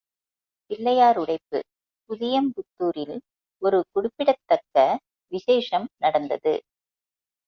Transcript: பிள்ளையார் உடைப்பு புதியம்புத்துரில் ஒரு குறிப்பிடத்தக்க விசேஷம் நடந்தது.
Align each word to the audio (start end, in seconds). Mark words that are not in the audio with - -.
பிள்ளையார் 0.69 1.17
உடைப்பு 1.17 1.59
புதியம்புத்துரில் 2.09 3.17
ஒரு 3.61 3.85
குறிப்பிடத்தக்க 3.91 4.77
விசேஷம் 5.31 5.87
நடந்தது. 5.97 6.53